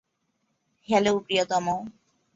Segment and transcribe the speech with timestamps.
[0.89, 1.65] Hello, প্রিয়তম।